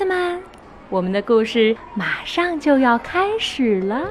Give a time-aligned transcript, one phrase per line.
[0.00, 0.42] 子们，
[0.88, 4.08] 我们的故事马上就要开始了。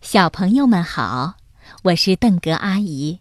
[0.00, 1.34] 小朋友们好，
[1.84, 3.20] 我是邓格阿姨。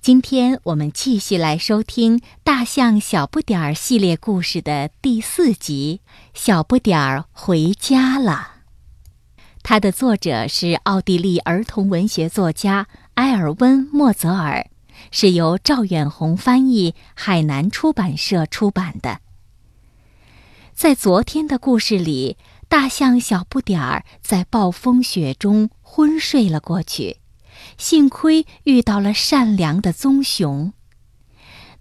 [0.00, 6.00] 今天我们继续来收听《大象小不点儿》系列故事的第四集
[6.32, 8.52] 《小不点儿回家了》。
[9.62, 14.69] 它的作者是奥地利儿童文学作家埃尔温·莫泽尔，
[15.10, 19.20] 是由赵远红翻译，海南出版社出版的。
[20.72, 22.36] 在昨天的故事里，
[22.68, 27.18] 大象小不点儿在暴风雪中昏睡了过去。
[27.76, 30.72] 幸亏遇到了善良的棕熊。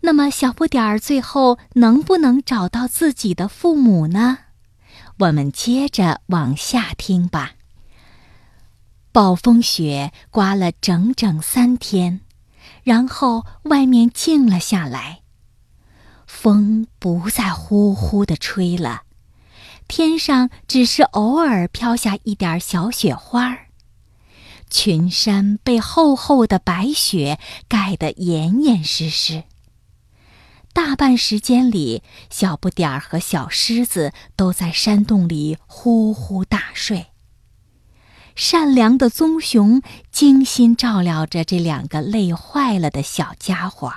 [0.01, 4.39] 那么，小不点儿最后能不能找到自己的父母呢？
[5.19, 7.53] 我们接着往下听吧。
[9.11, 12.21] 暴风雪刮了整整三天，
[12.89, 15.21] 然后外面静了下来，
[16.25, 19.03] 风不再呼呼地吹了，
[19.87, 23.67] 天上只是偶尔飘下一点小雪花儿。
[24.71, 29.43] 群山被厚厚的白雪盖得严严实实。
[30.73, 32.01] 大半时间里，
[32.31, 37.08] 小不点儿和小狮子都在山洞里呼呼大睡。
[38.39, 39.81] 善良的棕熊
[40.13, 43.93] 精心照料着这两个累坏了的小家伙，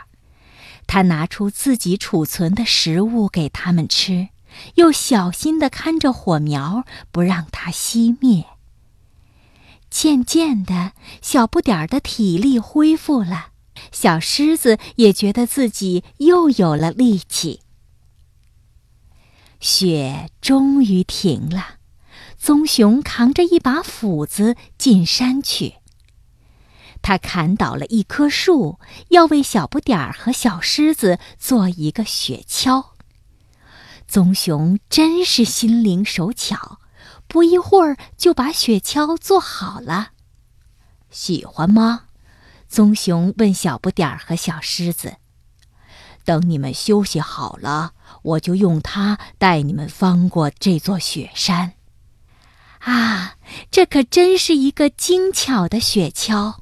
[0.89, 4.31] 他拿出自己储存的食物给他们吃，
[4.75, 8.47] 又小心地看着火苗，不让它熄灭。
[9.89, 10.91] 渐渐的，
[11.23, 13.51] 小不点儿的体力恢复了，
[13.93, 17.61] 小狮子也觉得自己又有了力气。
[19.61, 21.77] 雪终于停了，
[22.43, 25.77] 棕熊扛着一把斧子进山去。
[27.01, 28.81] 他砍倒了一棵树，
[29.11, 32.87] 要为小不点儿和小狮子做一个雪橇。
[34.09, 36.81] 棕熊真是心灵手巧。
[37.29, 40.11] 不一会儿就把雪橇做好了，
[41.13, 42.07] 喜欢吗？
[42.69, 45.15] 棕熊问小不点儿和小狮子。
[46.25, 47.93] 等你们休息好了，
[48.23, 51.75] 我就用它带你们翻过这座雪山。
[52.85, 53.37] 啊，
[53.71, 56.57] 这可真是一个精巧的雪橇。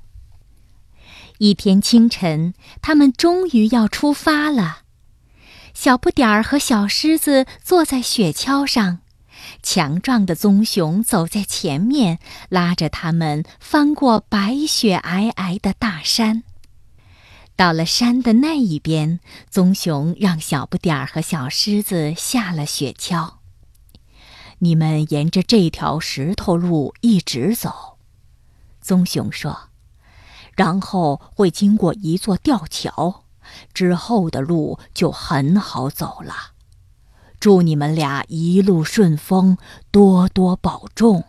[1.38, 4.80] 一天清晨，他们终于要出发了。
[5.72, 8.98] 小不点儿和小狮子坐在雪橇上。
[9.62, 12.18] 强壮的棕熊走在前面，
[12.50, 16.42] 拉着他们翻过白雪皑皑的大山。
[17.56, 19.20] 到了山的那一边，
[19.50, 23.39] 棕熊让小不点儿和小狮子下了雪橇。
[24.60, 27.98] 你们沿着这条石头路一直走，
[28.80, 29.68] 棕熊说，
[30.54, 33.24] 然后会经过一座吊桥，
[33.72, 36.52] 之后的路就很好走了。
[37.38, 39.56] 祝你们俩一路顺风，
[39.90, 41.24] 多多保重。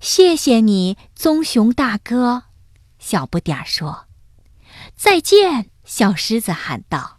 [0.00, 2.44] 谢谢你，棕熊大哥。
[2.98, 4.06] 小不点儿说
[4.96, 7.18] ：“再见。”小狮子喊道。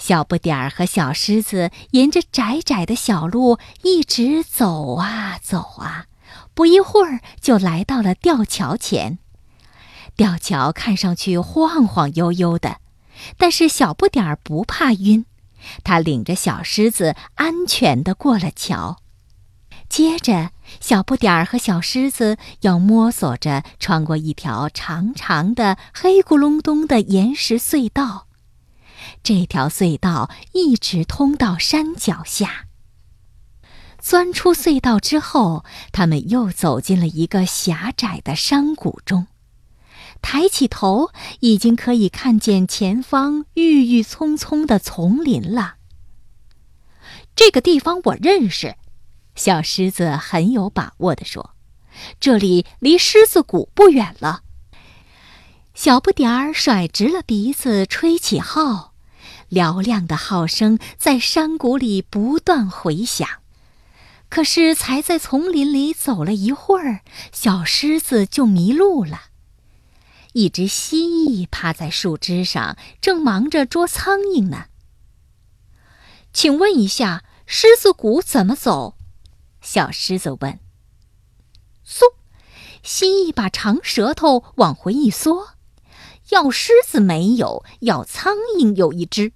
[0.00, 6.06] 小不点儿和小狮子沿着窄窄的小路一直走啊走啊，
[6.54, 9.18] 不一会儿就来到了吊桥前。
[10.16, 12.78] 吊桥看上去晃晃悠悠的，
[13.36, 15.26] 但是小不点儿不怕晕。
[15.84, 18.96] 他领着小狮子安全地过了桥，
[19.90, 28.28] 接着小不点儿和小狮子要摸索着穿过一条长长的、黑咕隆咚的岩石隧道。
[29.22, 32.66] 这条隧道一直通到山脚下。
[33.98, 39.26] 钻出隧道之后，他们又走进了一个狭窄的山谷中。
[40.22, 45.76] 抬起头，已经可以看见前方郁郁葱葱的丛林了。
[47.34, 48.76] 这个地方我认识，
[49.34, 51.54] 小狮子很有把握地说
[52.20, 54.42] ：“这里离狮子谷不远了。”
[55.72, 58.89] 小不点儿甩直了鼻子，吹起号，
[59.50, 63.28] 嘹亮的号声在山谷里不断回响。
[64.28, 67.00] 可是，才在丛林里走了一会儿，
[67.32, 69.22] 小狮子就迷路了。
[70.34, 74.66] 一只蜥蜴趴在树枝上，正忙着捉苍蝇呢。
[76.32, 78.94] 请问一下，狮子谷怎么走？
[79.60, 80.60] 小狮子问。
[81.84, 82.14] 嗖，
[82.84, 85.54] 蜥蜴把长舌头往回一缩。
[86.28, 89.32] 要狮子没有，要苍蝇有一只。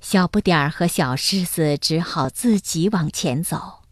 [0.00, 3.82] 小不点儿和小狮子只好自己往前走。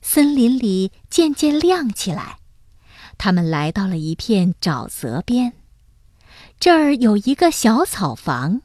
[0.00, 2.38] 森林里渐渐亮起来。
[3.16, 5.54] 他们来到了一片沼泽边，
[6.60, 8.62] 这儿有一个小草房，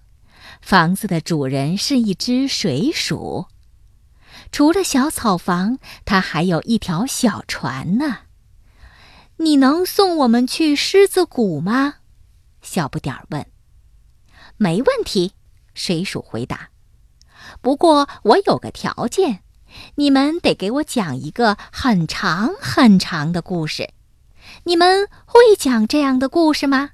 [0.61, 3.47] 房子的主人是一只水鼠。
[4.51, 8.19] 除了小草房，它还有一条小船呢。
[9.37, 11.95] 你能送我们去狮子谷吗？
[12.61, 13.47] 小不点儿问。
[14.57, 15.33] 没问题，
[15.73, 16.69] 水鼠回答。
[17.61, 19.43] 不过我有个条件，
[19.95, 23.89] 你们得给我讲一个很长很长的故事。
[24.65, 26.91] 你们会讲这样的故事吗？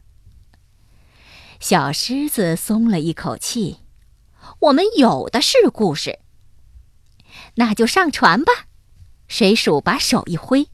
[1.60, 3.80] 小狮子松了一口气。
[4.60, 6.20] 我们有的是故事。
[7.56, 8.52] 那就上船吧。
[9.28, 10.68] 水鼠把手一挥。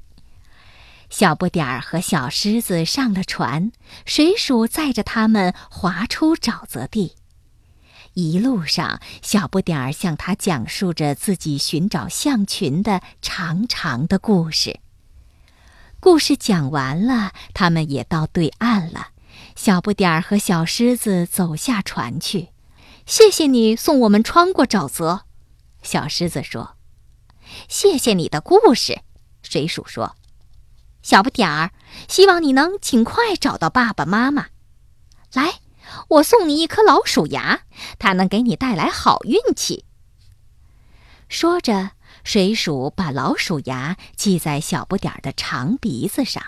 [1.10, 3.72] 小不点儿和小狮子上了船，
[4.06, 7.16] 水鼠载着他们划出沼泽地。
[8.15, 14.79] 一路上，小不点儿向他讲述着自己寻找象群的长长的故事。
[16.00, 19.09] 故事讲完了，他们也到对岸了。
[19.56, 22.50] 小不点儿和小狮子走下船去。
[23.06, 25.25] 谢谢你送我们穿过沼泽，
[25.83, 26.77] 小狮子说。
[27.68, 29.01] 谢谢你的故事，
[29.44, 30.15] 水鼠说。
[31.01, 31.71] 小不点儿，
[32.07, 34.47] 希望你能尽快找到爸爸妈妈。
[35.33, 35.59] 来，
[36.09, 37.61] 我送你一颗老鼠牙，
[37.99, 39.85] 它能给你带来好运气。
[41.27, 41.91] 说着，
[42.23, 46.43] 水鼠把老鼠牙系在小不点儿的长鼻子上。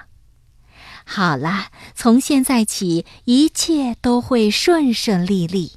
[1.05, 5.73] 好了，从现在起，一切都会顺顺利利。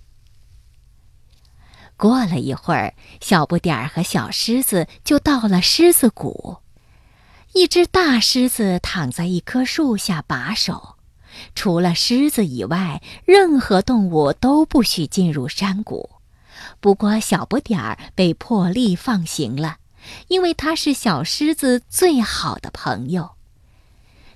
[1.96, 6.58] 过了一会儿，小不点儿和小狮子就到了狮子谷。
[7.52, 10.96] 一只大狮子躺在一棵树下把守，
[11.54, 16.10] 除了狮子以外，任何动物都不许进入山谷。
[16.80, 19.76] 不过，小不点儿被破例放行了，
[20.28, 23.32] 因为他是小狮子最好的朋友。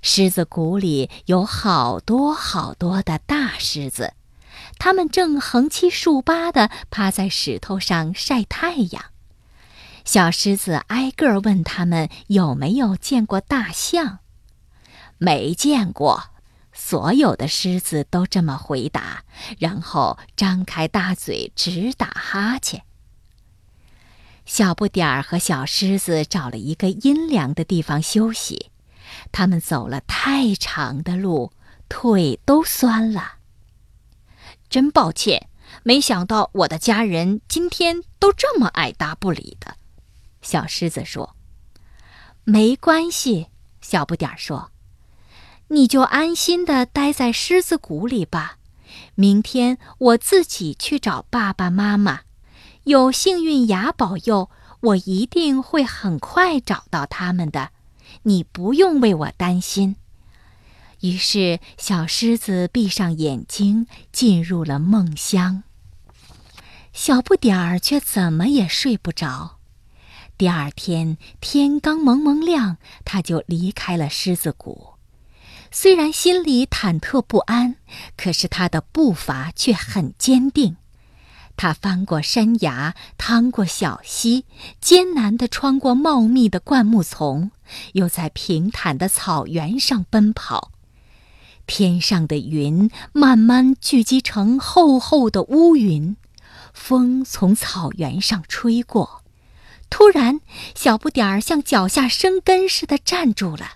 [0.02, 4.12] 狮子谷里有好多好多的大狮子，
[4.78, 9.04] 它们正横七竖八地趴在石头上晒太阳。
[10.04, 14.18] 小狮子挨个问他们有没有见过大象，
[15.16, 16.24] 没见过。
[16.74, 19.24] 所有的狮子都这么回答，
[19.58, 22.82] 然后张开大嘴直打哈欠。
[24.44, 28.70] 小不点儿和小狮子找了一个阴凉的地方休息，
[29.32, 31.52] 他们走了太长的路，
[31.88, 33.36] 腿都酸了。
[34.68, 35.48] 真抱歉，
[35.82, 39.76] 没想到我的家人今天都这么爱答不理的。
[40.42, 41.36] 小狮子说
[42.44, 43.46] ：“没关系。”
[43.80, 44.72] 小不点儿说
[45.68, 48.58] ：“你就安心的待在狮子谷里吧。
[49.14, 52.20] 明天我自己去找爸爸妈妈。
[52.84, 54.50] 有幸运牙保佑，
[54.80, 57.70] 我一定会很快找到他们的。
[58.24, 59.96] 你不用为我担心。”
[61.00, 65.64] 于是，小狮子闭上眼睛，进入了梦乡。
[66.92, 69.58] 小不点儿却怎么也睡不着。
[70.38, 74.93] 第二天天刚蒙蒙亮，他就离开了狮子谷。
[75.76, 77.74] 虽然心里忐忑不安，
[78.16, 80.76] 可是他的步伐却很坚定。
[81.56, 84.44] 他翻过山崖，趟过小溪，
[84.80, 87.50] 艰难地穿过茂密的灌木丛，
[87.94, 90.70] 又在平坦的草原上奔跑。
[91.66, 96.16] 天上的云慢慢聚集成厚厚的乌云，
[96.72, 99.24] 风从草原上吹过。
[99.90, 100.40] 突然，
[100.76, 103.72] 小不点儿像脚下生根似的站住了。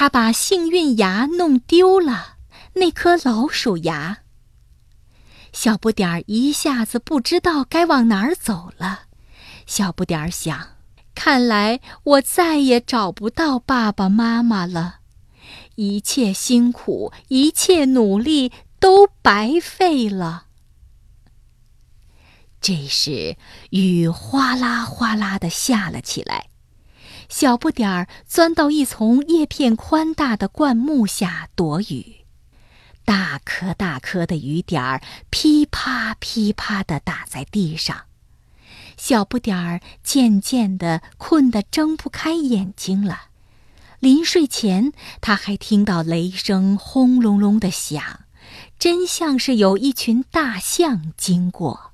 [0.00, 2.36] 他把幸运牙弄丢了，
[2.74, 4.18] 那颗老鼠牙。
[5.52, 9.06] 小不点儿一下子不知道该往哪儿走了。
[9.66, 10.76] 小不点儿想：
[11.16, 15.00] 看来我再也找不到爸爸妈妈了，
[15.74, 20.46] 一切辛苦，一切努力都白费了。
[22.60, 23.36] 这时，
[23.70, 26.50] 雨哗啦哗啦的下了起来。
[27.28, 32.24] 小不点儿钻到一丛叶片宽大的灌木下躲雨，
[33.04, 38.04] 大颗大颗的雨点儿噼啪噼啪的打在地上。
[38.96, 43.28] 小不点儿渐渐的困得睁不开眼睛了。
[44.00, 48.20] 临睡前，他还听到雷声轰隆隆的响，
[48.78, 51.87] 真像是有一群大象经过。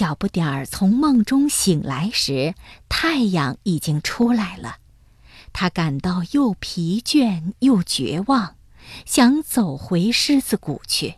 [0.00, 2.54] 小不点儿从梦中醒来时，
[2.88, 4.76] 太阳已经出来了。
[5.52, 8.56] 他感到又疲倦又绝望，
[9.04, 11.16] 想走回狮子谷去。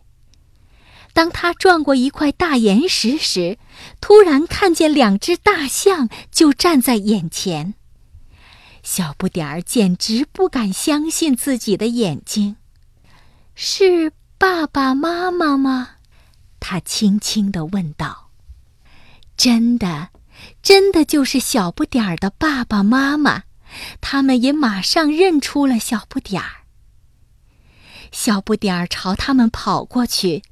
[1.13, 3.57] 当他转过一块大岩石时，
[4.01, 7.75] 突然看见两只大象就站在眼前。
[8.83, 12.57] 小不点儿简直不敢相信自己的眼睛。
[13.55, 15.91] 是爸爸妈妈吗？
[16.59, 18.31] 他轻轻地问道。
[19.35, 20.09] 真的，
[20.61, 23.43] 真的就是小不点儿的爸爸妈妈，
[23.99, 26.63] 他们也马上认出了小不点儿。
[28.11, 30.43] 小不点儿朝他们跑过去，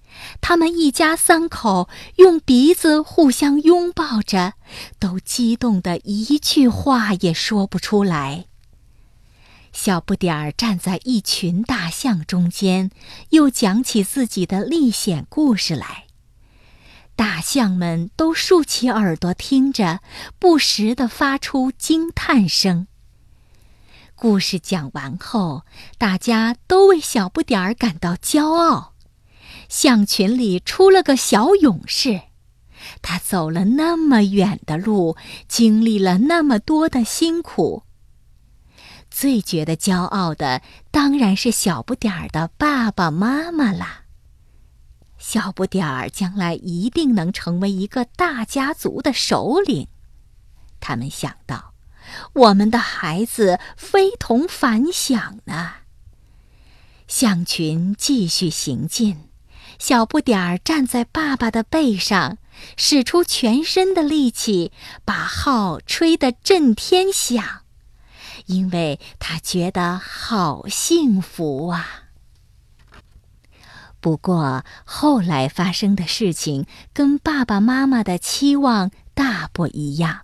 [0.41, 4.53] 他们一家三口用鼻子互相拥抱着，
[4.97, 8.45] 都激动得一句话也说不出来。
[9.71, 12.89] 小不点儿站在一群大象中间，
[13.29, 16.07] 又讲起自己的历险故事来。
[17.21, 19.99] 大象们都竖起耳朵听着，
[20.39, 22.87] 不时地发出惊叹声。
[24.15, 25.61] 故事讲完后，
[25.99, 28.95] 大家都为小不点儿感到骄傲。
[29.69, 32.21] 象群里出了个小勇士，
[33.03, 35.15] 他走了那么远的路，
[35.47, 37.83] 经历了那么多的辛苦。
[39.11, 44.00] 最觉得骄傲的当然是小不点儿的爸爸妈妈啦。
[45.21, 49.87] 小不点儿将来一定能成为一个大家族的首领，
[50.79, 51.75] 他们想到。
[52.33, 55.73] 我们的孩子非同凡响呢。
[57.07, 59.29] 象群继续行进，
[59.77, 62.39] 小不点儿站在爸爸的背上，
[62.75, 64.71] 使出全身的力气，
[65.05, 67.61] 把号吹得震天响，
[68.47, 72.00] 因为他觉得好幸福啊。
[74.01, 80.21] 不过后来发生的事情跟爸爸妈妈的期望大不一样。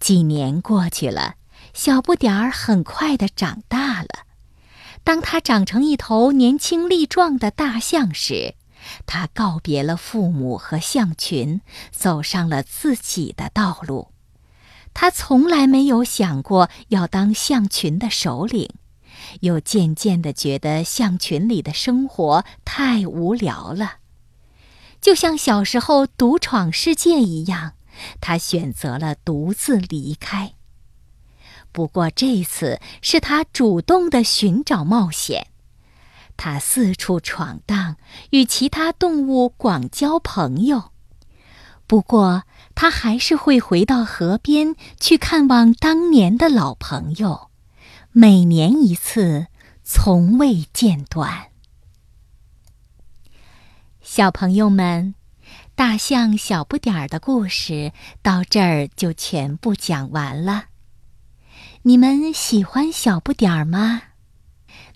[0.00, 1.34] 几年过去了，
[1.74, 4.08] 小不点儿很快的长大了。
[5.04, 8.54] 当他长成一头年轻力壮的大象时，
[9.04, 11.60] 他告别了父母和象群，
[11.90, 14.08] 走上了自己的道路。
[14.94, 18.70] 他从来没有想过要当象群的首领，
[19.40, 23.94] 又渐渐的觉得象群里的生活太无聊了，
[25.00, 27.74] 就像小时候独闯世界一样。
[28.20, 30.54] 他选择了独自离开。
[31.70, 35.48] 不过这次是他主动的寻找冒险，
[36.36, 37.96] 他四处闯荡，
[38.30, 40.92] 与其他动物广交朋友。
[41.86, 42.44] 不过
[42.74, 47.49] 他还是会回到河边去看望当年的老朋友，
[48.12, 49.46] 每年一次，
[49.84, 51.50] 从未间断。
[54.00, 55.14] 小朋友们。
[55.74, 60.66] 大象小不点儿的故事到这儿就全部讲完了。
[61.82, 64.02] 你们喜欢小不点儿吗？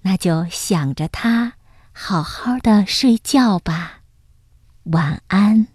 [0.03, 1.55] 那就想着它，
[1.91, 4.03] 好好的睡觉吧。
[4.83, 5.69] 晚安。